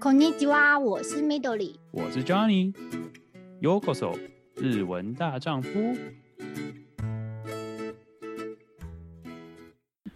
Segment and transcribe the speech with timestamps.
[0.00, 4.18] こんにちは，我是 Midori，我是 Johnny。Yokoso，
[4.56, 5.68] 日文大丈夫。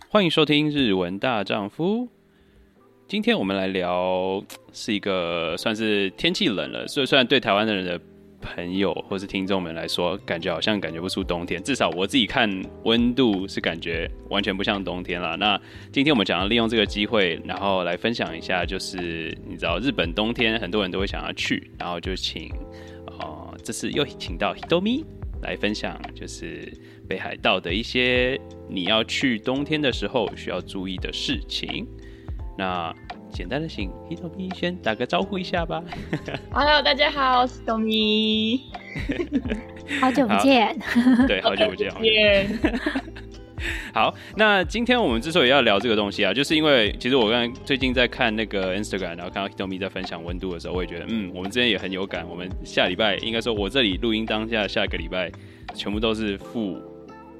[0.08, 2.08] 欢迎收听日文大丈夫。
[3.06, 4.42] 今天我们来聊，
[4.72, 8.00] 是一个算是天气冷了，所以虽然对台湾的人的。
[8.41, 11.61] 朋友或是听众们来说，感觉好像感觉不出冬天。
[11.63, 12.49] 至少我自己看
[12.83, 15.37] 温度是感觉完全不像冬天了。
[15.37, 15.59] 那
[15.91, 22.51] 今天我们想要利用这个机会，然后来分享一下，就是你知道日本冬天很多人都会想要去，然后就请
[23.05, 25.05] 呃这次又请到 Hitomi
[25.43, 26.71] 来分享，就是
[27.07, 31.87] 北海道的一些你要去冬天的时候需要注意的事情。
[32.57, 32.93] 那
[33.31, 35.81] 简单的请 Hitomi 先打个招呼一下吧。
[36.51, 38.59] Hello，大家好，我是 Hitomi。
[39.99, 40.77] 好久 不见。
[41.27, 42.79] 对，好久不见，好久不见。
[43.93, 52.27] 好，那今天我们之所以要聊这个东西啊，就是因为其实我刚最近在看那个 Instagram，然后看到 Hitomi 在分享温度的时候，我也觉得，嗯，我们之间也很有感。
[52.27, 55.31] 我们下礼拜应该说，我这里录音当下，下个礼拜
[55.73, 56.77] 全部都是负。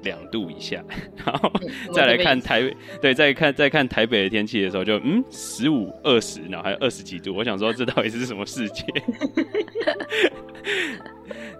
[0.02, 0.82] 两度以下，
[1.24, 1.52] 然后
[1.92, 7.34] 再来看台北，对，再看再看台北的天气的时候就，就嗯，十五、二十，然后还有二十几度。
[7.34, 8.84] 我想说， 这到底是什么世界？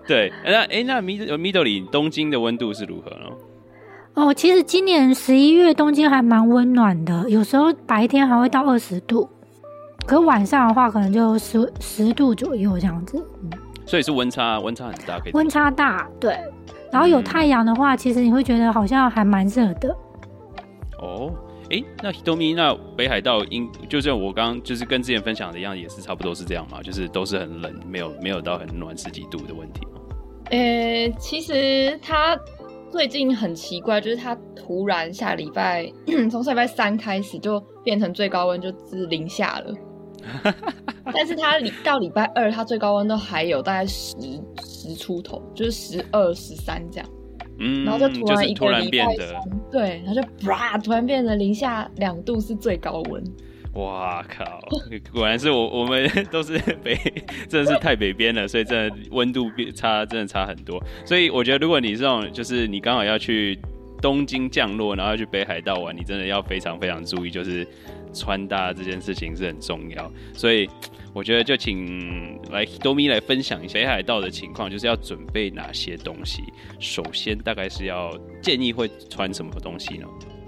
[0.06, 3.26] 对，那哎、欸，那 Midori 东京的温度是如何呢？
[4.14, 9.28] 哦，其实今年十一月东京还蛮温暖的，有时候白天还会到二十度，
[10.06, 13.16] 可晚上的话可能就十十度左右这样子。
[13.42, 13.50] 嗯，
[13.86, 16.36] 所以是温差温差很大，可以温差大，对。
[16.92, 19.96] 然后有太阳的话，嗯、其实你会觉得好像还蛮热的。
[20.98, 21.32] 哦，
[21.70, 29.92] 哎，那 Hitomi，那北海道应就像我刚刚就是跟之前分享的一样，也是差不多是这样嘛，就是都是很冷，没有没有到很暖十几度的问题吗？
[30.50, 32.38] 呃，其实它
[32.90, 35.90] 最近很奇怪，就是它突然下礼拜
[36.30, 39.74] 从下礼拜三开始就变成最高温就是零下了。
[41.12, 44.14] 但是它到礼拜二，它最高温都还有大概十
[44.72, 47.08] 十出头，就是十二十三这样。
[47.58, 53.22] 嗯，然后就突然一个礼拜三，对，然后就啪，突然变成零下两度是最高温。
[53.74, 54.60] 哇靠！
[55.12, 56.94] 果然是我我们 都是北，
[57.48, 60.82] 真的是太北边了，所以真的温度变差，真的差很多。
[61.04, 63.58] 所以我觉得，如果你这种就是你刚好要去
[64.00, 67.66] 东京降落，然后要去北海道玩，你真的要非常非常注意，就是。
[68.14, 70.68] 穿搭这件事情是很重要，所以
[71.14, 76.42] 我觉得就请来 Hitomi 来分享一下北海道的情况，就是要准备哪些东西。
[76.78, 80.06] 首先，大概是要建议会穿什么东西呢？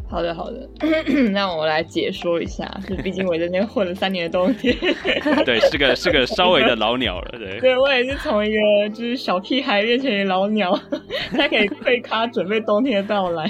[0.08, 0.69] 好的，好的，
[1.32, 2.70] 那我来解说一下。
[2.88, 4.74] 就毕竟我在那边混了三年的冬天，
[5.44, 7.38] 对，是个是个稍微的老鸟了。
[7.38, 10.78] 对， 对我也是从一个就是小屁孩变成一个老鸟，
[11.36, 13.48] 才可以会咖准备冬天的到来。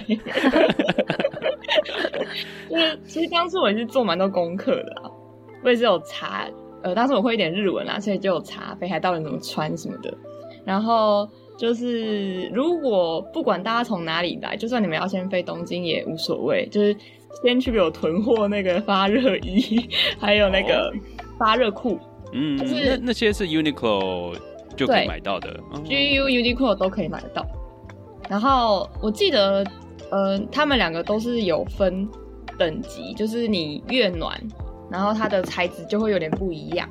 [2.70, 5.10] 就是其实当初我也是做蛮多功课的啊，
[5.62, 6.48] 我也是有查，
[6.84, 10.14] 呃，当时我会一点日文啦，所以就有查北海道人怎么穿什么的。
[10.64, 11.28] 然后
[11.58, 16.96] 就是如果不管大家从哪里来，就算你们要先飞东京也无所谓，就是
[17.42, 19.88] 先去给我囤货那个发热衣，
[20.20, 20.92] 还有那个
[21.38, 21.98] 发热裤。
[22.32, 24.36] 嗯，就是那那些是 Uniqlo
[24.76, 27.44] 就可以买到的，GU Uniqlo 都可以买得到。
[28.28, 29.64] 然后我记得。
[30.10, 32.06] 呃，他们两个都是有分
[32.56, 34.38] 等级，就是你越暖，
[34.94, 36.88] 然后它的材质就会有点不一样。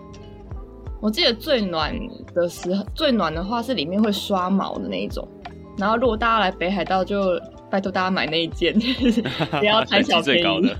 [0.99, 1.97] 我记得最暖
[2.35, 5.25] 的时候，最暖的话是里面会刷毛的那一种。
[5.77, 7.39] 然后如果大家来北海道，就
[7.71, 8.73] 拜托大家买那一件，
[9.57, 10.75] 不要贪小便宜。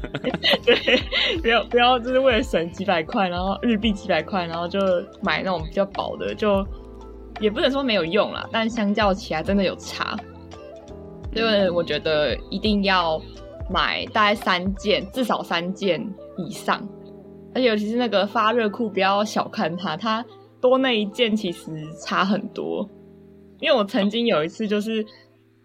[0.65, 1.01] 对，
[1.41, 4.79] 不要不要，就是为了省几百块，然后日币几百块，然后就
[5.21, 6.61] 买那种比较薄的，就
[7.39, 10.17] 也不能说没有用啦，但相较起来真的有差。
[11.33, 13.19] 因为我觉得一定要
[13.71, 16.05] 买大概三件，至少三件
[16.37, 16.87] 以上，
[17.53, 20.25] 而且尤其是那个发热裤，不要小看它，它
[20.61, 21.69] 多那一件其实
[22.05, 22.89] 差很多。
[23.59, 25.05] 因为我曾经有一次就是，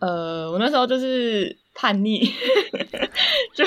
[0.00, 1.56] 呃，我那时候就是。
[1.81, 2.19] 叛逆，
[3.54, 3.65] 就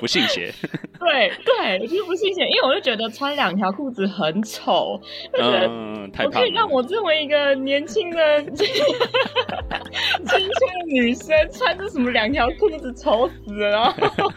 [0.00, 0.52] 不信邪。
[0.98, 5.00] 对对，就是不信邪，因为我就觉得穿两条裤子很丑，
[5.32, 5.70] 就觉得
[6.24, 8.66] 我可以让我这么一个年轻的青
[10.26, 14.32] 春的女生穿着什么两条裤子丑死了，然后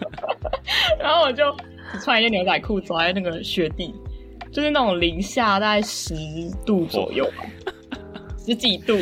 [1.00, 1.46] 然后我就
[2.02, 3.94] 穿一件牛仔裤走在那个雪地，
[4.52, 6.16] 就是那种零下大概十
[6.66, 7.30] 度左右，
[8.46, 8.98] 十几度。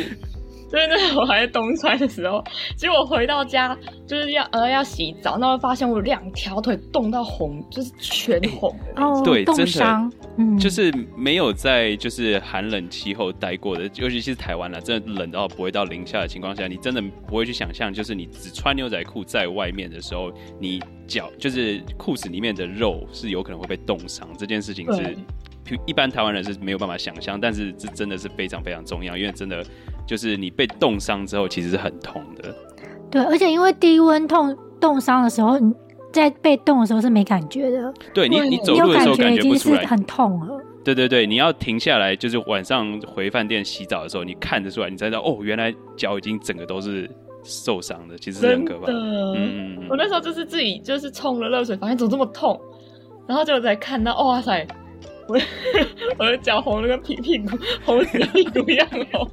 [0.70, 2.44] 就是那时候我还在东川的时候，
[2.76, 3.76] 结果回到家
[4.06, 8.74] 就是要呃要洗澡，那会发现我两条腿冻到红，就是全红。
[8.96, 20.30] 哦，对，冻伤，嗯，就是没有在就是寒冷气候待过的，尤其是台湾了，真的冷到不会到零下的情况下，你真的不会去想象，就是你只穿牛仔裤在外面的时候，
[20.60, 25.16] 你脚就是裤子里面的肉是有可能会被冻伤，这件事情是
[25.86, 29.64] 一般台湾人是没有办法想象，但是这真的是非常非常重要，因为真的
[30.08, 32.54] 就是你被冻伤之后，其实是很痛的。
[33.10, 35.72] 对，而且因为低温痛冻伤的时候，你
[36.10, 37.92] 在被冻的时候是没感觉的。
[38.14, 40.60] 对你，你走路的时候感觉不出来，很痛了。
[40.82, 47.10] 对对对，你要停下来，就是晚上回饭店洗澡的时候，你看得出来，你才知道哦，原来脚已经整个都是
[47.42, 48.92] 受伤的，其实是很可怕的。
[48.94, 52.58] 嗯，我那时候就是自己就是冲了热水，发现怎么这么痛，
[53.26, 54.66] 然后就才看到，哇塞！
[55.28, 55.38] 我
[56.18, 59.30] 我的脚红了跟屁屁股红死屁股一样红，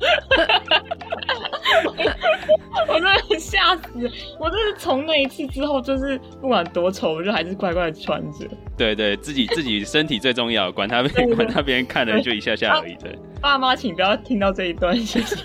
[2.88, 4.12] 我真的吓死！
[4.40, 8.46] 我就是从那一次之后，就是不管多丑，我就还是乖乖的穿着。
[8.78, 11.02] 对对，自己自己身体最重要，管他
[11.36, 12.96] 管他别人看了就一下下而已。
[12.96, 15.36] 对， 爸妈请不要听到这一段，谢谢。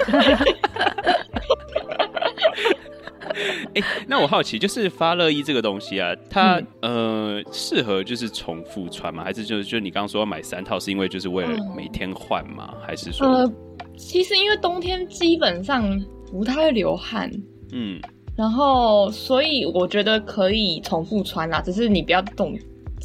[3.75, 9.23] 哎、欸，那我好奇，就是发热衣这个东西啊，它、嗯、呃适合就是重复穿吗？
[9.25, 12.71] 还是就是就你刚刚说要买三套，是因为就是为了每天换吗？
[12.75, 13.27] 嗯、还是说？
[13.27, 13.53] 呃，
[13.97, 16.01] 其实因为冬天基本上
[16.31, 17.31] 不太会流汗，
[17.73, 18.01] 嗯，
[18.37, 22.57] 然后所以我觉得可以重复穿啦，只是你不要冻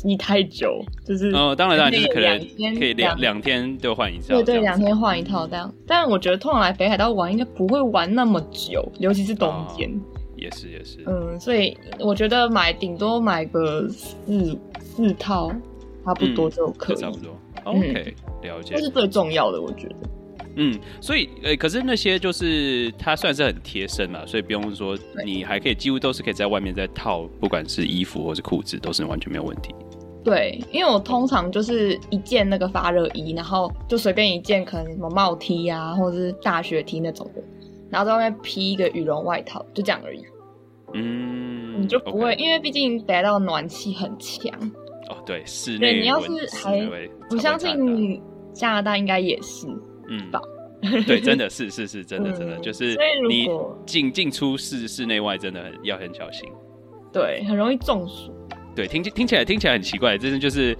[0.03, 2.39] 你太久，就是哦、呃，当然当然就是可能
[2.77, 5.73] 可以两两天就换一套，对对，两天换一套这样。
[5.87, 9.89] 但我觉得通常来北海道玩应该不会玩那么久，尤其是冬天。
[9.89, 10.14] 哦
[10.45, 15.51] 也是也是，嗯，所以我觉得买顶多买个四四套，
[16.05, 17.35] 差不多就可以，嗯、差不多。
[17.63, 18.75] OK，、嗯、了解。
[18.75, 19.95] 这是最重要的，我觉得。
[20.57, 29.73] 嗯，所以呃，可是那些就是它算是很贴身嘛，所以不用说，你还可以几乎都是可以在外面再套，不管是衣服或是裤子，都是完全没有问题。
[30.23, 37.43] 对，因为我通常就是一件那个发热衣，然后就随便一件，可能什么帽 T 啊，或者是大学 T 那种的。
[37.87, 40.23] 然后在外面披一个羽绒外套，就这样而已。
[40.93, 44.51] 嗯，你就不会.因为毕竟北海道暖气很强。
[45.09, 45.99] 哦，对，室内。
[45.99, 46.29] 你要是
[46.63, 46.87] 还，
[47.31, 48.21] 我相信
[48.53, 49.67] 加拿大应该也是。
[50.07, 50.41] 嗯，吧？
[51.07, 52.95] 对，真的是是是，真的真的、嗯、就是
[53.27, 53.47] 你
[53.85, 56.47] 进进出室室内外真的很要很小心。
[57.11, 58.33] 对，很容易中暑。
[58.75, 60.77] 对，听听起来听起来很奇怪，真的就是。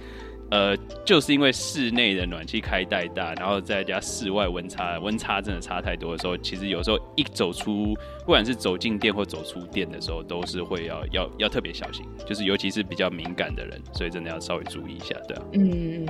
[0.50, 15.42] 呃，就是因为室内的暖气开太大，然后再加室外温差，温差真的差太多的时候，其实有时候一走出，不管是走进店或走出店的时候，都是会要要要特别小心，就是尤其是比较敏感的人，所以真的要稍微注意一下，对啊。
[15.54, 16.06] 嗯，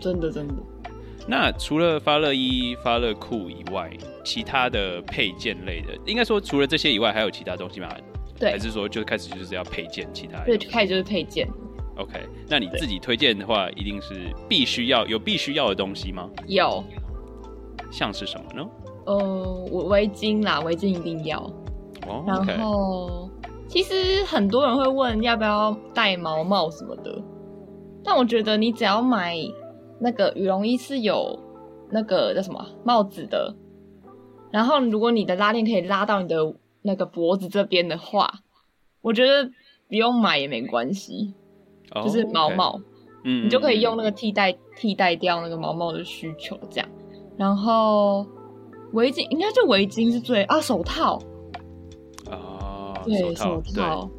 [0.00, 0.54] 真的真的。
[1.26, 3.90] 那除了发热衣、发热裤以外，
[4.24, 7.88] 其他的配件类的，应该说除了这些以外，还有其他东西吗？
[8.38, 10.46] 对，还是说就开始就是要配件其他的？
[10.46, 11.48] 对，开始就是配件。
[11.96, 16.28] OK，那你自己推荐的话，一定是必须要有必须要的东西吗？
[16.46, 16.82] 有，
[17.90, 18.68] 像是什么呢？
[19.04, 21.38] 呃，围巾啦，围巾一定要。
[22.06, 23.28] 哦，然后.
[23.68, 27.22] 其实很多人会问要不要戴毛帽什么的，
[28.04, 29.34] 但我觉得你只要买
[29.98, 31.38] 那个羽绒衣是有
[31.90, 33.54] 那个叫什么帽子的，
[34.50, 36.36] 然后如果你的拉链可以拉到你的
[36.82, 38.40] 那个脖子这边的话，
[39.00, 39.50] 我觉得
[39.88, 41.32] 不用买也没关系。
[42.02, 42.80] 就是毛毛，
[43.24, 46.88] 嗯、oh, 你就可以用那个替代替代掉那个毛毛的需求，这样。
[47.36, 48.26] 然后
[48.92, 51.20] 围巾应该就围巾是最啊，手套
[52.30, 54.10] 啊，oh, 对，手套，手套。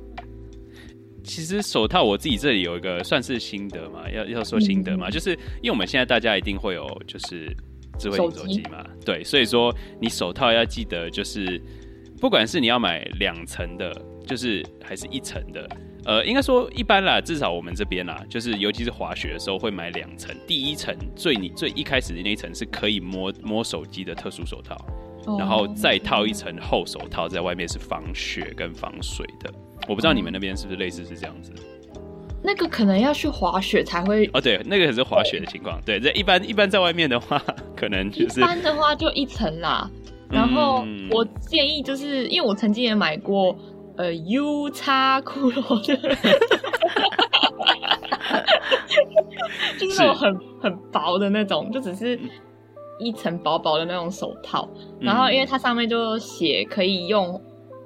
[1.23, 5.31] 其实手套我自己这里有一个算是心得嘛，要要说心得嘛，嗯，就是
[5.61, 7.55] 因为我们现在大家一定会有就是
[7.97, 11.61] 智慧型手机嘛，对，所以说你手套要记得就是，
[12.19, 13.95] 不管是你要买两层的，
[14.27, 15.65] 就是还是一层的。
[16.05, 24.75] 呃，应该说一般啦，至少我们这边啦，就是尤其是滑雪的时候会买两层，第一层最你最一开始的那一层是可以摸摸手机的特殊手套，
[25.25, 29.49] 哦，然后再套一层厚手套，在外面是防雪跟防水的。
[29.87, 31.53] 我不知道你们那边是不是类似是这样子？
[32.43, 35.79] 那个可能要去滑雪才会哦，对，那个可是滑雪的情况。
[35.85, 37.41] 对，这一般一般在外面的话，
[37.77, 39.89] 可能就是一般的话就一层啦。
[40.29, 43.57] 然后我建议就是因为我曾经也买过。
[43.95, 45.95] 呃，U 叉骷髅的，
[49.77, 52.19] 就是那种很很薄的那种，就只是
[52.99, 54.67] 一层薄薄的那种手套，
[54.99, 57.41] 嗯、然后因为它上面就写可以用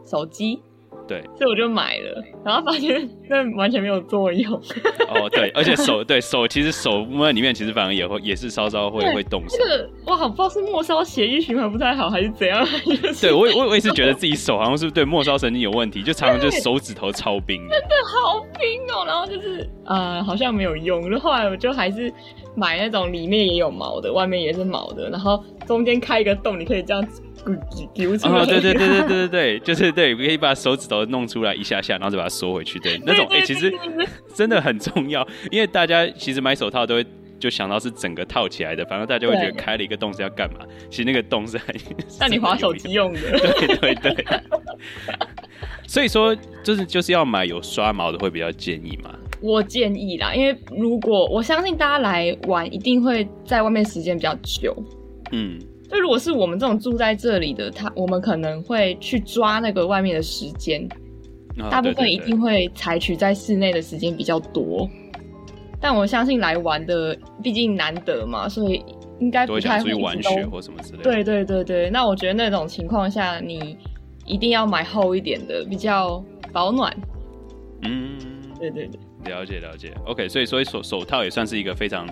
[0.05, 0.61] 手机。
[1.07, 4.53] 对，所以我就买了，然后发现那完全没有作用。
[4.53, 9.57] 哦，对， 而且手对手其实手摸在里面，其实反而也会也是稍稍会会动手。
[9.57, 12.65] 这个我好不知道是末梢血液循环不太好，还是怎样。
[12.85, 19.05] 就是、对我我我也是觉得自己手好像是对末梢神经有问题， 就常常就手指头超冰，真的好冰哦。
[19.05, 22.11] 然后就是呃好像没有用，然后后来我就还是
[22.55, 27.07] 买那种里面也有毛的，外面也是毛的，然后中间开一个洞，你可以这样
[27.37, 28.27] 子。
[28.27, 32.79] 哦，对对对对 对对对，就是对，可以把手指头弄出来一下下，然后再把它缩回去。
[32.79, 33.71] 对，那种哎、欸，其实
[34.33, 37.05] 真的很重要，因为大家其实买手套都会
[37.39, 40.59] 就想到是整个套起来的，反正大家会觉得开了一个洞是要干嘛？
[40.89, 41.75] 其实那个洞是很
[42.19, 43.19] 让你滑手机用的。
[43.21, 44.25] 对对对。
[45.87, 49.15] 所以说，就是就是要买有刷毛的会比较建议嘛。
[49.39, 54.75] 我建议啦，因为如果我相信大家来玩，一定会在外面时间比较久。
[55.31, 55.57] 嗯。
[55.89, 60.87] 就如果是我们这种住在这里的，他我们可能会去抓那个外面的时间，
[61.59, 64.89] 哦、大部分一定会采取在室内的时间比较多。
[65.79, 68.83] 但我相信来玩的，毕竟难得嘛，所以
[69.19, 71.03] 应该不太会玩雪或什么之类的。
[71.03, 73.77] 对对对对，那我觉得那种情况下，你
[74.25, 76.91] 一定要买厚一点的，比较保暖。
[77.83, 78.17] 嗯，
[78.59, 79.93] 对对对，了解了解。
[80.05, 82.07] OK，所以所以手手套也算是一个非常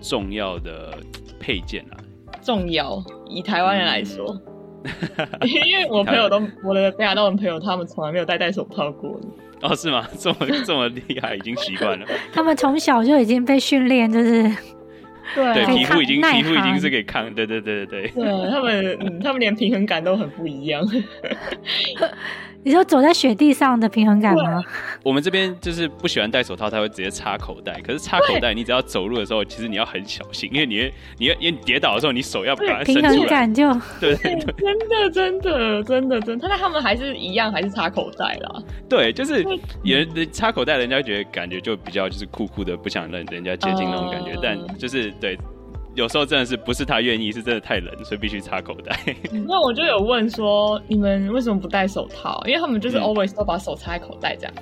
[0.00, 0.98] 重要的
[1.38, 1.96] 配件啊。
[2.42, 4.26] 重要，以台湾人来说，
[5.44, 9.20] 因为我朋友都我的北海道的朋友，他们从来没有戴戴手套过。
[9.62, 10.06] 哦，是吗？
[10.18, 12.06] 这么 这么厉害，已经习惯了。
[12.32, 14.42] 他们从小就已经被训练，就是
[15.34, 18.24] 对，对皮肤已经皮肤已经是可以抗，对对对对对。
[18.24, 20.82] 对他们，嗯，他们连平衡感都很不一样。
[22.62, 24.62] 你说走在雪地上的平衡感吗？
[25.02, 27.80] 我们这边就是不喜欢戴手套，他会直接插口袋。
[27.82, 33.10] 可是插口袋，你只要走路的时候，其实你要很小心，因为你你要因为你跌倒的时候，你手要把它伸出来。
[33.10, 38.62] 平衡感就对对对，真的真的真的真的，但他们还是一样，还是插口袋啦。
[38.88, 39.42] 对，就是
[39.82, 44.32] 人插口袋，人家觉得感觉就比较就是酷酷的，不想让人家接近那种感觉。
[44.32, 44.40] Uh...
[44.42, 45.38] 但就是对。
[45.94, 48.96] 有时候真的是不是他愿意，是真的太冷，所以必须插口袋。
[49.46, 52.40] 那我就有问说，你们为什么不戴手套？
[52.46, 54.54] 因为他们就是 always 都把手插在口袋这样。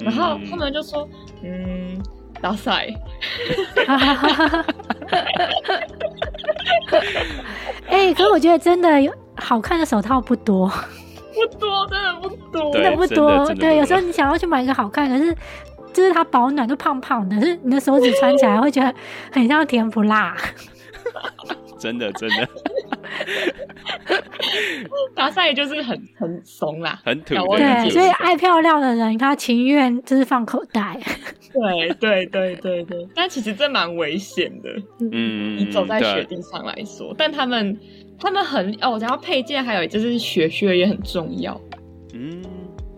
[0.00, 1.08] 嗯、然后他们就说，
[1.42, 2.00] 嗯，
[2.40, 2.88] 打赛。
[7.88, 13.54] 哎、欸，可是我觉得真的有好看的手套不多，不多，真的不多，真的不多。
[13.54, 15.36] 对，有时候你想要去买一个好看，可是。
[15.92, 18.94] 就是它保暖，就胖胖的，是你的手指穿起来会觉得
[19.32, 20.36] 很像甜不辣。
[21.78, 22.48] 真 的真的，
[25.14, 27.34] 打赛就是很很怂啦，很土。
[27.56, 31.00] 对，所以爱漂亮的人，他情愿就是放口袋。
[31.52, 34.70] 对对对对对，但其实这蛮危险的。
[35.00, 37.78] 嗯，你走在雪地上来说，但他们
[38.18, 41.60] 他们很哦，然后配件，还有就是雪靴也很重要。
[42.14, 42.42] 嗯。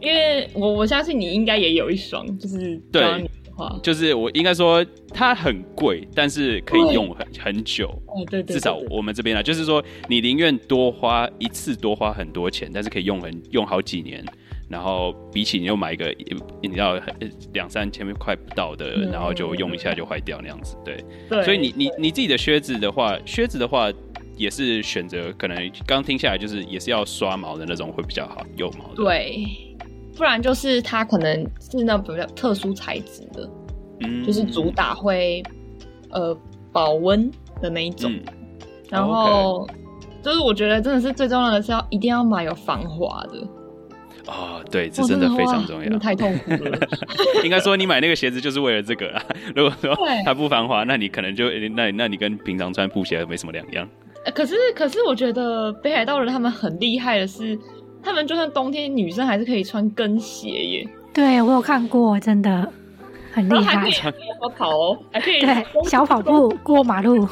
[0.01, 3.03] 因为我我相信你应该也有一双，就是对，
[3.83, 7.88] 就是我应该说它很贵，但是可以用很很久。
[8.07, 14.25] 哦，对，对，对，至少我们这边呢，就是说你宁愿多花一次多花很多钱，但是可以用很用好几年。
[14.71, 16.15] 然后比起你又买一个
[16.61, 17.00] 你要
[17.55, 20.77] 两三千块不到的，然后就用一下就坏掉那样子。
[20.85, 23.91] 对，对，所以你你你自己的靴子的话，靴子的话
[24.37, 28.97] 也是选择可能刚听下来就是也是要刷毛的那种会比较好，有毛的。
[28.97, 29.68] 对。
[30.19, 33.49] 不然就是它可能是那比较特殊材质的，
[34.01, 35.41] 嗯，就是主打会
[36.11, 36.37] 呃
[36.73, 37.31] 保温
[37.63, 38.23] 的那一种，嗯、
[38.91, 40.25] 然后、okay.
[40.25, 43.39] 就是我觉得真的是最重要的是要一定要买有防滑的。
[44.27, 46.79] 哦，对，这真的非常重要，太痛苦了。
[47.45, 49.23] 应该说你买那个鞋子就是为了这个啦。
[49.55, 53.89] 如果说它不防滑，那你可能就那那你跟平常穿布鞋没什么两样。
[54.35, 57.57] 可是可是我觉得北海道人他们很厉害的是。
[58.09, 60.88] 他们就算冬天，女生还是可以穿跟鞋耶。
[61.12, 62.73] 对，我有看过，真的
[63.31, 63.91] 很厉害。
[63.91, 64.11] 小
[64.41, 67.29] 跑跑哦，还可以对小跑步过马路。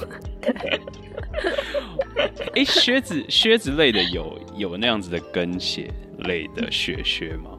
[2.55, 7.51] 哎、欸，靴子靴子类的有有那样子的跟鞋类的雪靴吗？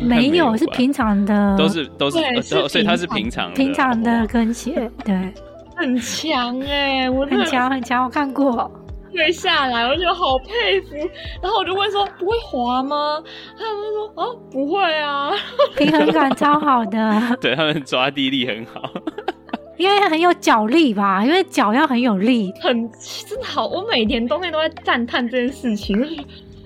[0.00, 5.32] 没有，是平常的，都是都是，是所以它是平常的平常的跟鞋，对，
[5.74, 8.70] 很强哎，我很强很强，我看过。
[9.16, 10.94] 退下来，我觉得好佩服。
[11.42, 13.22] 然后我就问说：“不会滑吗？”
[13.58, 15.32] 他们说：“啊，不会啊，
[15.76, 17.20] 平衡感超好的。
[17.40, 18.92] ”对，他们抓地力很好，
[19.78, 21.24] 因为很有脚力吧？
[21.24, 22.90] 因为脚要很有力，很
[23.26, 23.66] 真的好。
[23.66, 25.98] 我每年冬天都在赞叹这件事情，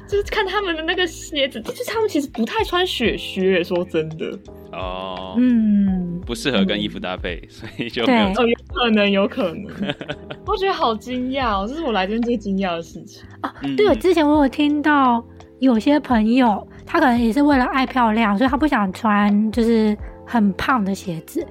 [0.09, 3.63] 就是看他们的那个鞋子，就是他们其实不太穿雪靴。
[3.63, 4.37] 说真的。
[4.73, 9.95] 哦，嗯，不适合跟衣服搭配，嗯、所以就没有哦，有可能，有可能。
[10.47, 13.23] 我觉得好惊讶哦，这是我来这边最惊讶的事情。
[13.41, 13.53] 啊！
[13.77, 15.25] 对，我之前我有听到
[15.59, 19.97] 有些朋友，他可能也是为了爱漂亮，所以他不想穿就是
[20.27, 21.47] 很胖的鞋子。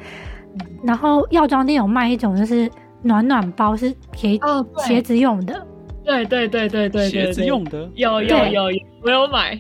[0.84, 2.70] 然后药妆店有卖一种就是
[3.02, 4.40] 暖暖包，是给
[4.78, 5.66] 鞋子用的。
[6.10, 9.56] 对对对对对，鞋子用的有有有有，我有买。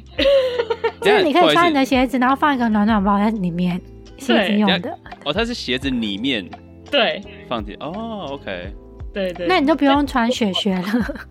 [1.00, 3.80] 就是你可以穿你的鞋子，然后放一个暖暖包在里面，
[4.18, 4.90] 鞋子用的。
[5.26, 6.44] 哦，它是鞋子里面
[6.90, 8.74] 对放进哦，OK，
[9.14, 9.46] 对对。
[9.48, 10.84] 那你就不用穿雪靴了。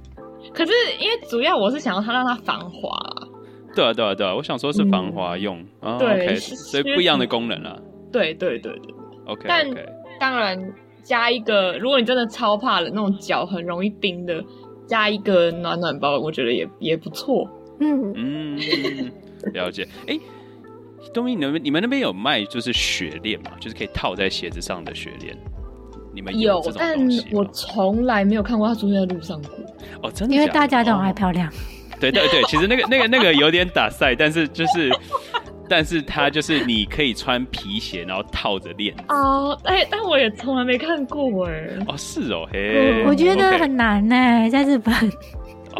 [0.54, 3.28] 可是因为主要我是想要它让它防滑啦。
[3.74, 5.62] 对啊对啊对啊，我想说是防滑用。
[5.98, 7.76] 对，所以不一样的功能啊。
[8.12, 8.94] 对对对对。
[9.26, 9.66] OK，但
[10.18, 10.58] 当然
[11.02, 14.42] 加一个，如果你真的超怕冷，那种脚很容易冰的，
[14.88, 17.48] 加一个暖暖包，我觉得也也不错。
[17.78, 18.58] 嗯嗯，
[19.52, 19.86] 了解。
[20.08, 20.20] 哎、欸，
[21.14, 23.52] 东明，你们你们那边有卖就是雪链吗？
[23.60, 25.36] 就是可以套在鞋子上的雪链？
[26.12, 26.60] 你们有？
[26.76, 26.98] 但
[27.30, 29.50] 我从来没有看过它出现在路上过。
[30.02, 31.52] 哦，真的，因为大家都很爱漂亮。
[32.00, 34.90] 对对对，其实那个那个那个有点打赛，但是就是。
[35.68, 39.58] 但是它就是你可以穿皮鞋，然后套着链子哦。
[39.64, 41.68] 哎，但我也从来没看过哎。
[41.86, 44.94] 哦，是哦，嘿，我觉得很难呢，在日本。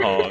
[0.03, 0.31] 哦，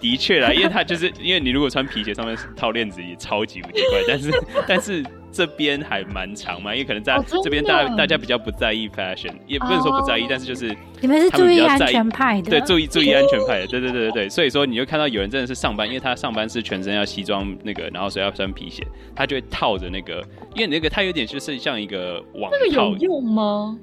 [0.00, 4.30] 的确啦，因为它就是因为你如果穿皮鞋上面套链子也超级无敌怪，但是
[4.66, 5.04] 但是。
[5.34, 18.86] 这边还蛮长嘛，因为可能在这边大大家比较不在意 fashion，也不能说不在意，哦、但是就是你们是注意安全派的，对，注意注意安全派的，对对对对对，所以说你就看到有人真的是上班，因为他上班是全身要西装那个，然后所以要穿皮鞋，
[19.16, 20.24] 他就会套着那个，
[20.54, 23.76] 因为那个他有点就是像一个网套，那个有用吗？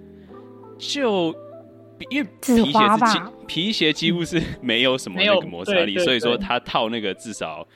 [0.79, 1.36] 就
[2.10, 7.67] 因为皮鞋是皮鞋几乎是没有什么那个摩擦力，所以说他套那个至少。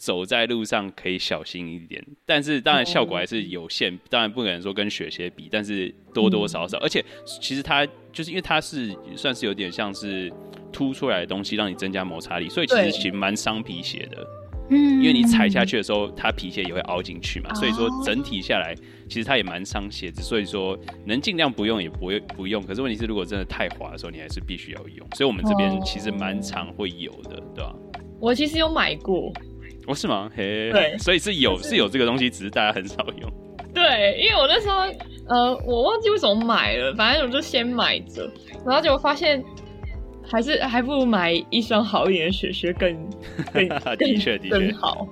[0.00, 3.92] 走在路上可以小心一点，但是当然效果还是有限。
[3.92, 4.00] Oh.
[4.08, 7.04] 当然不可能说跟雪鞋比，但是多多少少，嗯、而且
[7.42, 10.32] 其实它就是因为它是算是有点像是
[10.72, 14.26] 凸出来的东西，让你增加摩擦力，所以其实其实蛮伤皮鞋的。
[14.70, 18.74] 嗯，因为你踩下去的时候，它皮鞋也会凹进去嘛，所以说整体下来
[19.06, 20.22] 其实它也蛮伤鞋子。
[20.22, 22.62] 所以说能尽量不用也不会不用。
[22.62, 25.06] 可是问题是，如果真的太滑的时候，你还是必须要用。
[25.14, 27.76] 所以我们这边其实蛮常会有的，对吧？
[28.18, 29.30] 我其实有买过。
[29.84, 30.30] 不、哦、是吗？
[30.36, 33.30] 嘿，对，所以是有是有这个东西，只是大家很少用。
[33.72, 34.80] 对，因为我那时候
[35.28, 38.28] 呃，我忘记为什么买了，反正我就先买着，
[38.66, 39.42] 然后结果发现
[40.28, 42.94] 还是还不如买一双好一点的雪靴更
[43.52, 45.08] 更的确的确更好。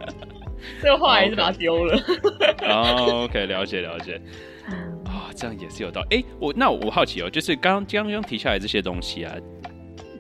[0.81, 1.97] 最后后来还是把它丢了。
[2.69, 4.21] 哦，OK，了解了解。
[4.67, 4.75] 啊、
[5.07, 6.17] 哦，这样也是有道理。
[6.17, 9.35] 哎、欸，我那我好奇哦，就是刚刚刚提下来这些东西啊。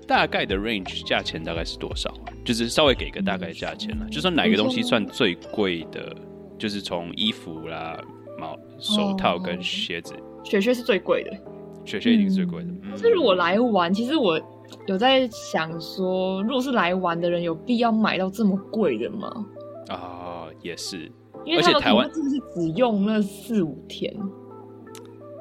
[0.09, 2.13] 大概的 range 价钱大概是多少？
[2.43, 6.17] 就是稍微给个大概价钱了，就说哪个东西算最贵的，
[6.59, 8.03] 就是从衣服啦、
[8.39, 11.37] 毛手套跟鞋子，雪靴是最贵的，
[11.85, 12.71] 雪靴一定是最贵的。
[12.89, 14.41] 但是如果来玩，其实我
[14.87, 19.47] 有在想说，如果是来玩的人，有必要买到这么贵的吗？
[19.89, 21.13] 啊，也是，
[21.45, 24.11] 因为台湾是不是只用那四五天。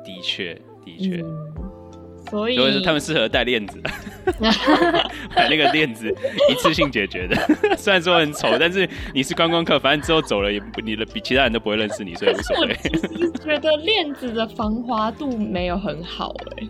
[0.04, 0.54] 的确，
[0.84, 1.22] 的确。
[1.22, 1.67] 嗯
[2.30, 3.82] 所以，所以是他们适合带链子，
[5.36, 6.14] 买那个链子
[6.50, 7.36] 一次性解决的。
[7.78, 12.70] 虽然说很丑， 但是你是观光客，反正之后走了也你的比其他人都不会认识你，所以无所谓。
[12.70, 16.70] 我其实觉得链子的防滑度没有很好哎、欸。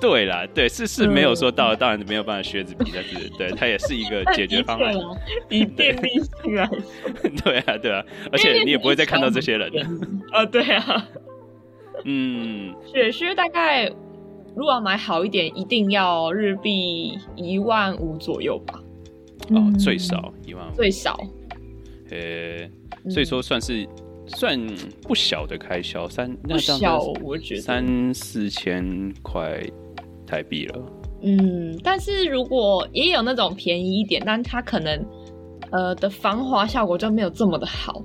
[0.00, 4.94] 对啦，对是是没有说到，当然没有办法靴子比，但是对它也是一个解决方案。
[5.50, 6.08] 以便利
[6.42, 6.78] 性来说，
[7.44, 9.82] 对啊对啊，而且你也不会再看到这些人了。
[10.32, 11.06] 啊，对啊，
[12.06, 13.92] 嗯，雪靴大概。
[14.56, 18.82] 如果要买好一点，一定要日币一万五左右吧。
[19.50, 21.18] 哦，最少一万五，最少。
[22.10, 22.68] 呃，
[23.08, 23.88] 所以说算是、嗯、
[24.26, 24.60] 算
[25.02, 29.62] 不小的开销，三不小，我觉得三四千块
[30.26, 30.82] 台币了。
[31.22, 35.06] 嗯，但是如果也有那种便宜一点，但它可能
[35.70, 38.02] 呃的防滑效果就没有这么的好。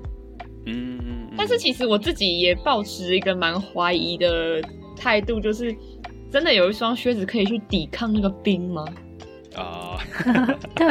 [0.67, 0.99] 嗯，
[1.35, 4.61] 但是其实我自己也抱持一个蛮怀疑的
[4.95, 5.75] 态度，就是。
[6.35, 8.83] 真的有一双靴子可以去抵抗那个冰吗？
[9.55, 10.55] 啊、uh...
[10.75, 10.85] 对，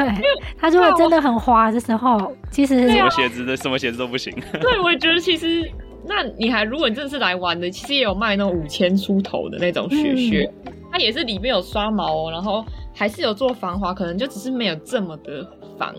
[0.57, 4.35] 他如果真的很滑的时候，其实什么鞋子的什么鞋子都不行。
[4.59, 5.71] 对，我也觉得其实，
[6.09, 15.47] 那你还如果你真的是来玩的，其实也有卖那种五千出头的那种雪靴，嗯，它也是里面有刷毛，然后还是有做防滑，可能就只是没有这么的
[15.79, 15.95] 防，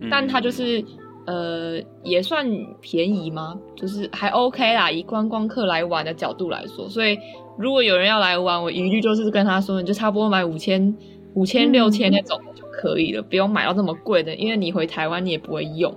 [0.00, 0.80] 嗯、但它就是
[1.26, 2.46] 呃也算
[2.80, 3.58] 便宜吗？
[3.76, 7.18] 就是还 OK 啦，以观光客来玩的角度来说，所以。
[7.58, 10.96] 如果有人要来玩，我一律就是跟他说，你就差不多买五千、
[11.34, 15.94] 五千、六千那种就可以了，不用买到这么贵的，因为你回台湾你也不会用。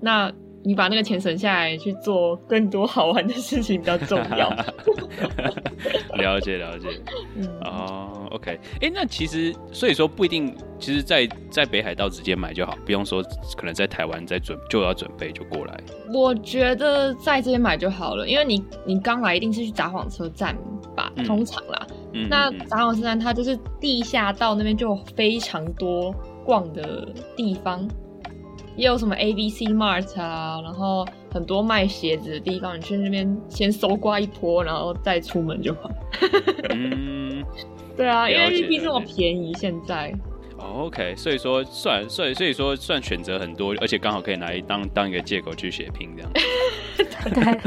[0.00, 4.50] 那你把那个钱省下来去做更多好玩的事情比较重要。
[6.16, 6.88] 了解了解，
[7.36, 8.16] 嗯哦。
[8.30, 13.20] OK，哎、欸，那其实所以说不一定，其实在，在在北海道直接买就好，不用说
[13.56, 15.80] 可能在台湾再准就要准备就过来。
[16.14, 20.56] 我觉得在这边买就好了，因为你你刚来一定是去札幌车站
[20.96, 21.86] 吧，嗯、通常啦。
[22.12, 27.88] 嗯、那札幌车站它就是地下道那边就有非常多逛的地方，
[28.76, 35.90] 也有什么 ABC Mart 啊，然后很多卖鞋子的地方，你去那边先搜刮一波，然后再出门就好。
[36.70, 37.44] 嗯。
[37.96, 40.14] 对啊，因为日币这么便宜，现在。
[40.56, 46.32] 哦，OK，所以说算，所以所以说算选择很多，而且刚好可以拿来当当一个借口去血拼这样。
[47.34, 47.60] 对。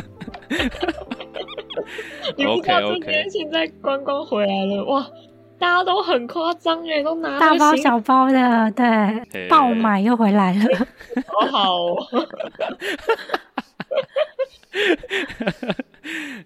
[2.37, 5.05] 你不知道今天现在观光回来了哇，
[5.63, 10.87] 大家都很夸张哎，都拿大包小包的，对，爆买又回来了，
[11.25, 11.95] 好好哦。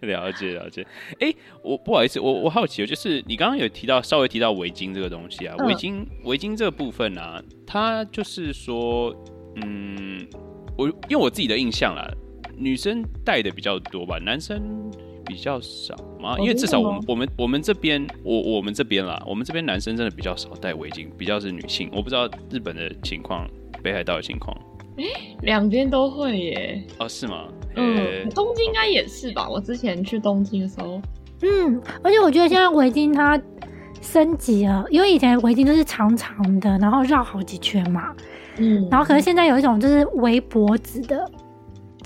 [0.02, 0.86] 了 解了解，
[1.20, 9.12] 哎、欸，我不好意思，我我好奇，就是你刚刚有提到稍微提到围巾这个东西啊，围巾围巾这个部分啊，它就是说，
[9.56, 10.28] 嗯，
[10.78, 12.08] 我用我自己的印象啦，
[12.56, 14.62] 女生戴的比较多吧，男生
[15.28, 23.48] 比较少吗，因为至少我们我们我们这边我我们这边啦，我们这边男生真的比较少戴围巾，比较是女性，我不知道日本的情况，
[23.84, 24.58] 北海道的情况。
[24.98, 25.04] 哎，
[25.42, 26.84] 两边都会耶。
[26.98, 27.46] 哦，是吗？
[27.76, 29.48] 嗯，东京应该也是吧。
[29.48, 31.00] 我之前去东京的时候，
[31.44, 33.40] 嗯，而且我觉得现在围巾它
[34.02, 38.12] 升级了，因为以前围巾都是长长的，然后绕好几圈嘛。
[38.58, 41.30] 嗯，然后可能现在有一种就是围脖子的，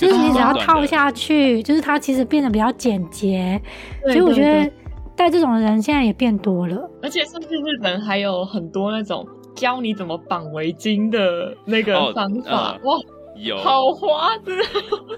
[0.07, 3.61] 就是你只要套下去，就是它其实变得比较简洁。
[4.03, 4.71] 所以我觉得
[5.15, 9.25] 戴这种的人现在也变多了，而且甚至日本还有很多那种。
[9.53, 12.99] 教你怎么绑围巾的那个方法、哦呃、哇，
[13.35, 14.53] 有好花的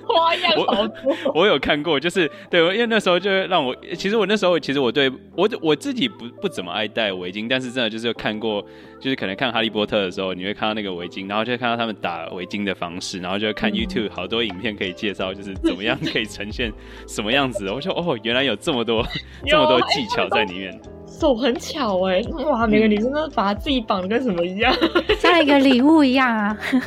[0.08, 1.42] 花样好多我。
[1.42, 8.66] 我有看过，就是对，因为那时候就让我，其实我那时候其实我对我我自己不不怎么爱戴围巾，但是真的就是看过，
[9.04, 16.72] 就是可能看哈利波特的时候，你会看到那个围巾，然后就会看到他们打围巾的方式，然后就会看 YouTube 好多影片可以介绍，就是怎么样可以呈现
[17.06, 17.70] 什么样子。
[17.70, 19.06] 我说哦，原来有这么多
[19.46, 20.80] 这么多技巧在里面。
[21.06, 22.66] 手很巧哎，哇！
[22.66, 24.74] 每个女生都把自己绑的跟什么一样，
[25.20, 26.58] 像一个礼物一样啊。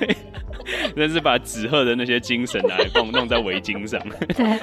[0.00, 0.16] 对，
[0.96, 4.00] 真是把纸鹤的那些精神拿来弄弄在围巾上。
[4.34, 4.58] 对，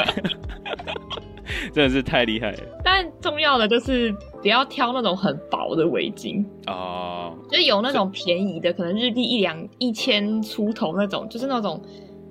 [1.72, 2.60] 真的是太厉害了。
[2.84, 11.82] 但重要的就是不要挑那种很薄的围巾哦，就是有那种便宜的，可能日币一两一千出头那种，就是那种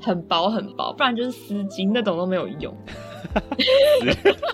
[0.00, 2.74] 很薄很薄，不然就是丝巾那种都没有用。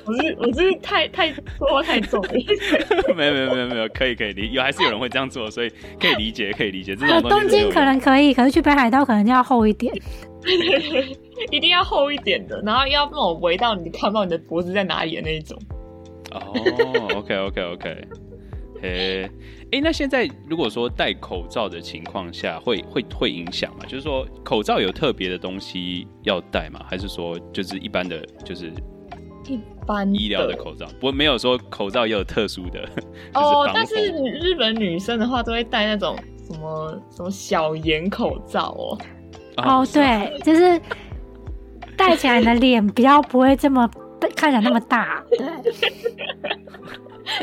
[0.06, 2.28] 我 是我是太太说话太重 了，
[3.14, 6.96] 没有没有没有没有，可以可以理，有还是有人会这样做，所以可以理解可以理解。
[6.96, 9.92] 这种东京可能可以，可是去北海道可能就要厚一点，
[11.52, 15.56] 一定要厚一点的，然后要那种围到你看不到你的脖子在哪里的那一种。
[16.34, 18.08] 哦、OK OK，
[18.82, 19.30] 哎。
[19.72, 23.86] 哎、欸，那现在如果说戴口罩的情况下会，会会会影响吗？
[23.88, 26.84] 就是说，口罩有特别的东西要戴吗？
[26.86, 28.70] 还是说，就是一般的，就是
[29.48, 30.84] 一般医疗的口罩？
[31.00, 32.86] 不过没有说口罩也有特殊的
[33.32, 33.66] 哦。
[33.72, 36.14] 但是日本女生的话，都会戴那种
[36.46, 38.98] 什么什么小檐口罩哦。
[39.56, 40.78] 哦，对，就是
[41.96, 43.90] 戴起来你的脸比较不会这么
[44.30, 45.38] 看起来那么大， 对。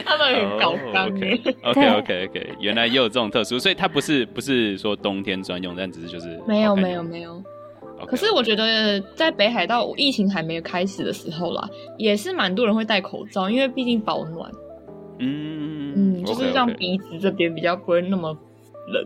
[0.06, 7.42] 他们很搞刚、oh, OK OK OK OK，原来也有这种特殊，所以它不是不是说冬天专用，但只是就是没有没有没有。
[8.06, 14.52] 可是我觉得在北海道疫情还没有开始的时候啦，也是蛮多人会戴口罩，因为毕竟保暖。
[15.20, 18.38] 嗯嗯，就是让鼻子这边比较不会那么
[18.92, 19.06] 冷。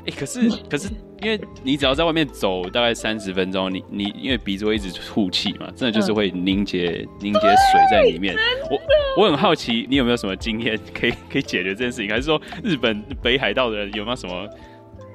[0.00, 0.88] 哎、欸，可是可是，
[1.22, 8.34] 因为你只要在外面走大概三十分钟，你你因为鼻子会一直吐气嘛，真的就是会凝结、嗯、凝结水在里面。
[8.70, 12.08] 我我很好奇，你有没有什么经验可以可以解决这件事情？
[12.10, 14.48] 还是说日本北海道的人有没有什么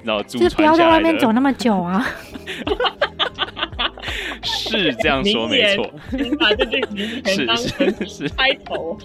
[0.04, 2.06] 然后祖传在外面走那么久啊。
[4.44, 5.92] 是这样说没错，
[7.26, 8.98] 是是是开头，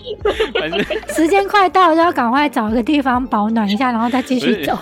[0.59, 0.83] 反正
[1.14, 4.76] 时间快到了就要赶快找一个地方保暖一下，然后再继续走。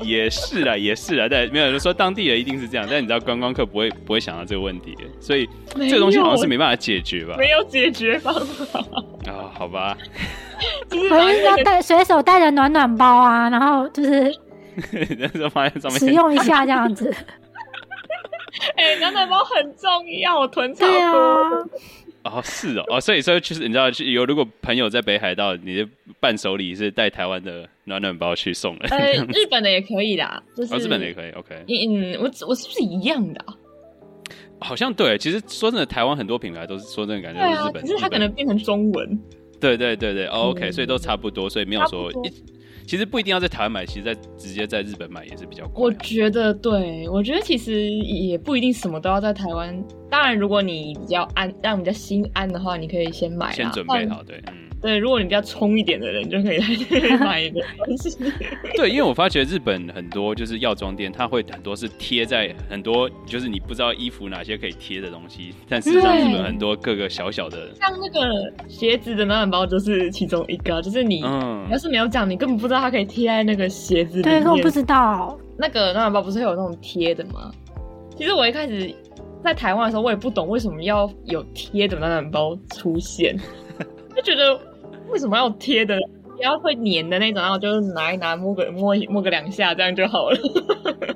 [0.00, 7.36] 也是啦，也是啦，但没有人说当地人一定是这样，但你知道观光客不会不会想到这个问题，所以这个东西好像是没办法解决吧？
[7.38, 8.86] 没有解决方法啊、
[9.28, 9.50] 哦？
[9.52, 9.96] 好吧，
[11.10, 14.32] 反正要带随手带着暖暖包啊，然后就是
[15.98, 17.14] 使用一下这样子。
[18.98, 19.88] 暖暖包很重
[20.20, 21.68] 要，我囤超多。
[22.22, 25.88] 哦，是哦，哦，所以说其实你知道，有如果朋友在北海道，你的
[26.20, 28.88] 伴手礼是带台湾的暖暖包去送的。
[28.88, 31.30] 呃，日本的也可以啦，就是、哦、日本的也可以。
[31.30, 33.54] OK，嗯，我我是不是一样的、啊？
[34.60, 39.18] 好像对，其实说真的，台湾很多品牌都是说真的感觉是日本，只、啊、是它可能变成中文。
[39.58, 42.10] 对对对对、哦、，OK，所以都差不多，所以没有说
[42.90, 45.84] 其实不一定要在台湾买，其实在直接在日本买也是比较贵。
[45.84, 49.80] 我觉得对，我觉得其实也不一定什么都要在台湾。
[50.10, 54.69] 当然，如果你比较安，让比较心安的话，你可以先买，先准备好，对，嗯。
[54.80, 57.60] 对，如果你比较冲一点的人，就可以来买一个。
[58.76, 74.42] 对，因为我发觉日本很多就是药妆店，它会很多是贴在很多，就是你不知道衣服哪些可以贴的东西，但事实上日本很多各个小小的，像那个鞋子的暖暖包就是其中一个，就是你，嗯，要是没有讲，你根本不知道它可以贴在那个鞋子里面。
[74.42, 75.38] 对，我不知道。
[75.58, 77.52] 那个暖暖包不是会有那种贴的吗？
[78.16, 78.94] 其实我一开始
[79.44, 83.36] 在台湾的时候，我也不懂为什么要有贴的暖暖包出现，
[84.16, 84.58] 就觉得
[85.10, 85.98] 为什么要贴的，
[86.36, 90.38] 不要会粘的那种，然后就是拿一拿摸个摸摸个两下这样就好了。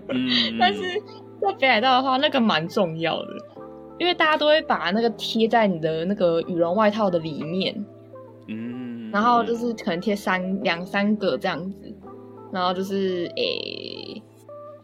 [0.08, 0.28] 嗯，
[0.58, 0.82] 但是
[1.40, 3.28] 在北海道的话，那个蛮重要的，
[3.98, 7.74] 因为大家都会把那个贴在你的那个羽绒外套的里面，
[8.48, 11.94] 嗯，然后就是可能贴三两三个这样子，
[12.52, 13.42] 然后就是诶。
[13.42, 14.22] 欸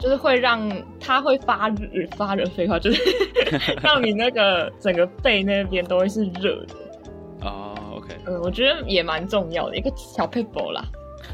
[0.01, 0.67] 就是会让
[0.99, 3.03] 它会发热，发热废话就是
[3.85, 6.75] 让你那个整个背那边都会是热的。
[7.43, 7.75] 哦、
[8.27, 10.85] 嗯，我觉得也蛮重要的一个小撇步啦。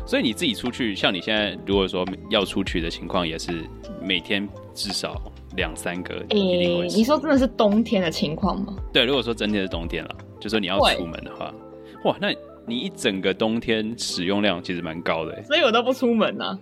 [0.05, 3.65] 所以你自己出去，像你现在如果说要出去的情况，也是
[4.03, 5.21] 每天至少
[5.57, 6.15] 两三个。
[6.31, 8.75] 诶、欸，你说真的是冬天的情况吗？
[8.93, 10.11] 对，如果说真的是冬天了，
[10.41, 11.53] 就说你要出门的话，
[12.05, 12.29] 哇，那
[12.67, 15.43] 你一整个冬天使用量其实蛮高的。
[15.45, 16.59] 所以我都不出门啊。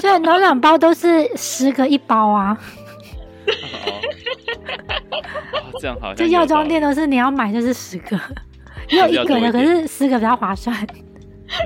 [0.00, 2.58] 所以暖暖包都是十个一包啊。
[5.84, 6.14] 哦，这样好。
[6.14, 8.18] 这药妆店都是你要买就是十个，
[8.88, 10.74] 只有一个的，可是十个比较划算。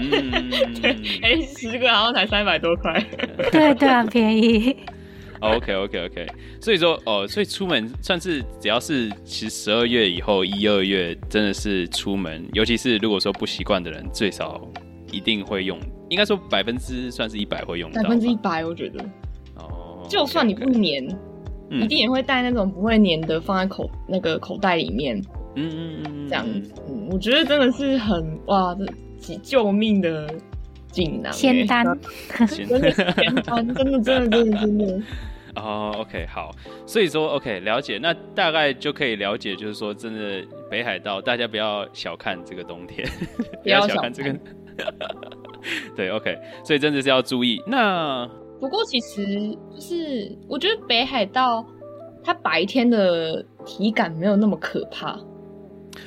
[0.00, 0.50] 嗯，
[1.22, 3.04] 哎、欸，十个好像才三百多块。
[3.50, 4.76] 对 对，很便宜。
[5.40, 6.26] OK OK OK，
[6.60, 14.60] 所以说哦，所以出门算是只要是其实十二月以后一二月真的是出门，尤其是如果说不习惯的人，最少。
[15.10, 18.02] 一定会用，应该说百分之算是一百会用到。
[18.02, 19.02] 百分之一百，我觉得。
[19.54, 20.06] 哦。
[20.06, 21.08] 就算你不粘，
[21.70, 25.16] 一定也会带那种不会粘的，放在口那个口袋里面。
[25.54, 26.28] 嗯嗯嗯。
[26.28, 28.86] 这样子，嗯，我觉得真的是很哇，这
[29.18, 30.32] 几救命的
[30.90, 31.32] 锦囊。
[31.32, 31.84] 仙丹。
[32.46, 35.02] 真的仙丹，真的真的真的真的。
[35.56, 36.54] 哦，OK，好，
[36.86, 43.08] 所以说 OK 了解，那大概就可以了解，就是说真的北海道，大家不要小看这个冬天，
[43.64, 44.38] 不要 小看这个。
[45.96, 47.60] 对，OK，所以真的是要注意。
[47.66, 48.28] 那
[48.60, 51.64] 不过其实就是，我觉得北海道
[52.24, 55.18] 它白天的体感没有那么可怕，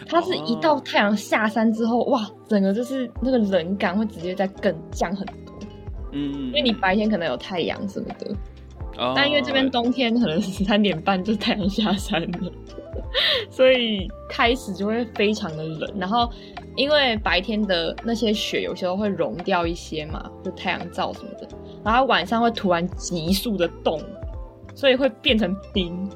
[0.07, 5.55] 它是一到太阳下山之后，哇，整个就是那个冷感会直接在更降很多。
[6.11, 8.35] 嗯，因为你白天可能有太阳什么的，
[9.15, 12.51] 但因为这边冬天可能十三点半就太阳下山了，
[13.49, 16.29] 所以开始就会非常的冷，然后。
[16.75, 21.47] 因为白天的那些雪有时候会融掉一些嘛，就太阳照什么的，
[21.83, 24.01] 然后晚上会突然急速的冻，
[24.73, 26.09] 所以会变成冰。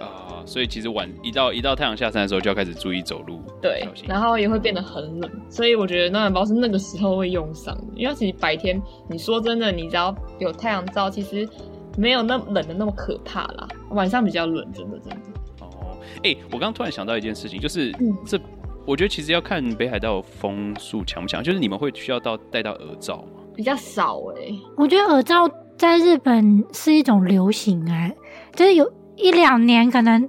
[0.00, 3.40] 啊，所以其实晚一到一到太阳下山的时候就要开始注意走路。
[3.60, 11.48] 对，然后也会变得很冷，所以我觉得暖暖包是那个时候会用上的，因为其实白天你说真的，你只要有太阳照，其实
[11.96, 13.68] 没有那冷的那么可怕啦。
[13.90, 15.16] 晚上比较冷，真的真的。
[15.60, 17.92] 哦，哎、欸，我刚刚突然想到一件事情，就是
[18.24, 18.40] 这。
[18.84, 23.40] 嗯我觉得其实要看北海道风速强不强，就是你们会需要到戴到耳罩吗？
[23.56, 28.16] 比较少哎、欸，我觉得耳罩在日本是一种流行哎、欸，
[28.54, 30.28] 就是有一两年可能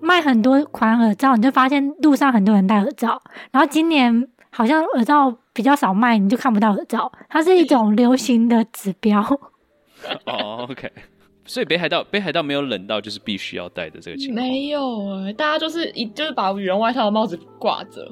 [0.00, 9.20] 卖很多款耳罩，你就发现路上很多人戴耳罩，然后今年好像耳罩比较少卖，你就看不到耳罩，它是一种流行的指标。
[10.26, 10.88] 哦，OK。
[11.48, 18.06] 所以北海道北海道没有冷到就是必须要戴的这个情况，没有哎、欸，大家就是一就是把羽绒外套的帽子挂着，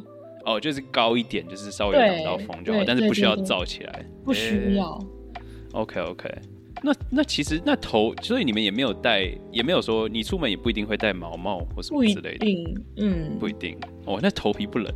[0.45, 4.93] 哦，就是高一点，就是稍微挡到风就好，但是不需要罩起来，不需要。
[4.95, 5.41] 欸、
[5.73, 6.35] OK OK，
[6.83, 12.47] 那那其实那头，所以你们也没有戴，也没有说你出门也不一定会戴毛帽或什么之类的，
[12.97, 14.91] 嗯，不一定哦，那头皮不冷，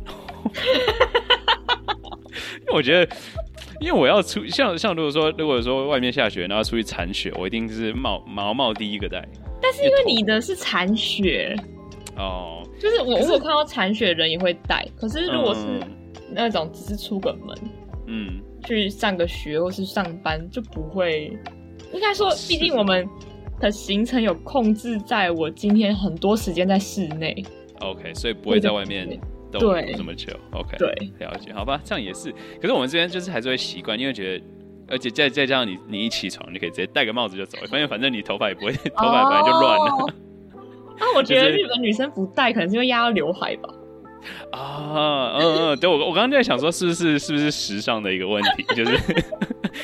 [2.61, 3.15] 因为我觉得。
[3.79, 9.27] 因为我要出像像如果说如果说外面下雪，然后出去铲雪，我一定是帽毛帽第一个戴。
[9.59, 11.55] 但是因为你的是铲雪
[12.15, 14.85] 哦，就是我如果看到铲雪的人也会戴。
[14.95, 15.61] 可是如果是
[16.31, 17.57] 那种只是出个门，
[18.05, 21.35] 嗯，去上个学或是上班就不会。
[21.91, 23.07] 应该说，毕竟我们
[23.59, 27.43] 的行程有控制，在我今天很多时间在室内。
[27.79, 29.19] OK，所以不会在外面。
[29.59, 32.31] 对，这么久，OK，对，了解，好吧，这样也是。
[32.61, 34.45] 可是我们这边就是还是会习惯，因为觉得，
[34.87, 40.13] 而且再再加上你，你一起床，你可以直接戴个帽子就走，反 正反正你头发也不会，头发本来就乱了。
[41.15, 43.69] 我觉得日本女生不戴，可能是因为压到刘海吧。
[44.51, 48.97] 啊，嗯嗯，对我我刚刚在想说，是不是是不是时尚的一个问题，就是，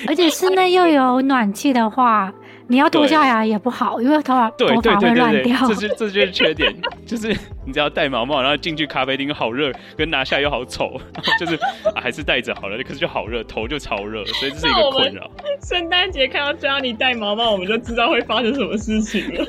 [0.08, 2.34] 而且室内又有暖气的话。
[2.68, 5.56] 你要脱下来也不好，因为头发头发会乱掉。
[5.68, 6.76] 这是这就是缺点，
[7.06, 7.30] 就是
[7.66, 11.00] 你只要戴毛帽，然后进去咖啡厅好热，跟拿下又好丑，
[11.40, 12.78] 就是、啊、还是戴着好了。
[12.84, 15.30] 可是就好热，头就超热，所以这是一个困扰。
[15.64, 19.46] 圣诞节看到只要你戴毛帽，我们就知道会发生什么事情了。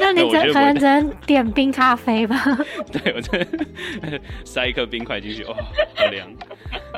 [0.00, 2.36] 那你只可能只能点冰咖啡吧？
[2.90, 3.46] 对，我这
[4.44, 5.54] 塞一颗冰块进去，哦，
[5.94, 6.28] 好凉。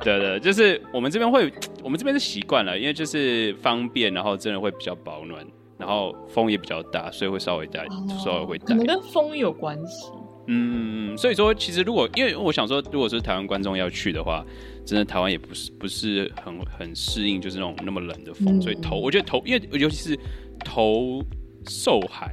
[0.02, 5.44] 对，对对，就是我们这边会，我们这边是习惯了，因为就是方便，然后真的会比较保暖。
[5.78, 8.66] 然后风也比较大，所以会稍微带，哦、稍微会带。
[8.66, 10.12] 可能跟风有关系。
[10.46, 14.44] 嗯，所以说其实如果因为我想说，如果是台湾观众要去的话，
[14.86, 20.16] 真的台湾也不是不是很很适应，就是那种那么冷的风，嗯、所以头我觉得头，因为尤其是
[20.64, 21.20] 头
[21.66, 22.30] 受寒，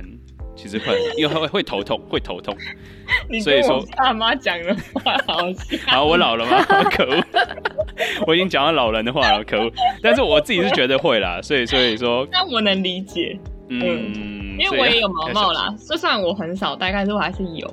[0.62, 2.56] 其实会因为会会头痛，会头痛。
[3.41, 6.62] 所以说爸妈讲的话好像， 好，我老了吗？
[6.91, 7.24] 可恶，
[8.28, 9.72] 我已经讲到老人的话了，可恶。
[10.04, 13.80] 但是我自己是觉得会啦，所以所以说，但我能理解，嗯，
[14.13, 17.65] 嗯因为我也有毛毛啦，就算我很少戴，但是我还是有。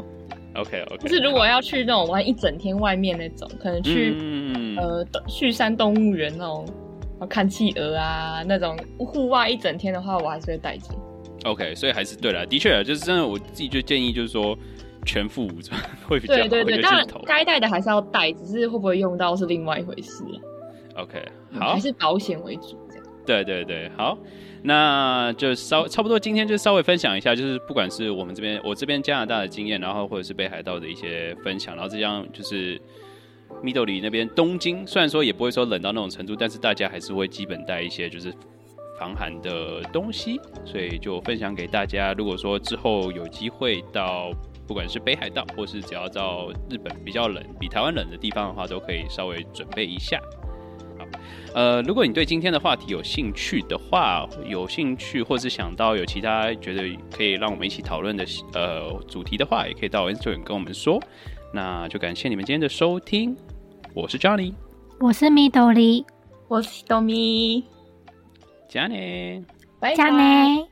[0.54, 6.64] OK OK，就是如果要去那种玩一整天外面那种，可能去、嗯、呃旭山动物园那种，
[7.28, 10.84] 看企鹅啊那种户外一整天的话，我还是会带着。
[11.44, 14.56] OK，所以还是对了，的确啊，就是真的，我自己就建议就是说
[15.04, 16.40] 全副武装会比较好。
[16.40, 20.24] 对对对，当然该带的还是要带，只是会不会用到是另外一回事。
[20.96, 21.22] OK，
[21.52, 23.04] 好，嗯、还是保险为主这样。
[23.24, 24.18] 对对对，好。
[24.62, 32.80] 那就稍差不多，今天就稍微分享一下，就是不管是我们这边，我这边加拿大的经验，然后或者是北海道的一些分享，然后这样就是
[33.62, 38.32] 密豆里那边东京，虽然说也不会说冷到那种程度，但是大家还是会基本带一些就是
[38.98, 42.12] 防寒的东西，所以就分享给大家。
[42.12, 44.30] 如果说之后有机会到
[44.66, 50.20] 不管是北海道，或是只要到日本比较冷、比台湾冷的地方的话，都可以稍微准备一下。
[51.54, 61.00] 呃，如果你对今天的话题有兴趣的话，有兴趣或是想到有其他觉得可以让我们一起讨论的呃主题的话，也可以到 Instagram 跟我们说。
[61.54, 63.34] 那就感谢你们今天的收听，
[63.94, 64.52] 我是 Johnny，
[65.00, 66.04] 我是米豆里，
[66.48, 66.84] 我是
[68.76, 69.42] Hitomi，加内，
[69.80, 70.65] 拜拜。